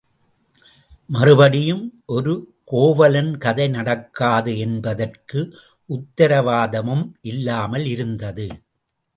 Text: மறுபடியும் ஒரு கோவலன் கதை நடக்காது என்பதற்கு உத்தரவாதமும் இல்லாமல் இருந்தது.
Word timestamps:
மறுபடியும் 1.09 1.83
ஒரு 2.05 2.33
கோவலன் 2.63 3.37
கதை 3.37 3.67
நடக்காது 3.67 4.57
என்பதற்கு 4.57 5.39
உத்தரவாதமும் 5.89 7.05
இல்லாமல் 7.21 7.85
இருந்தது. 7.85 8.47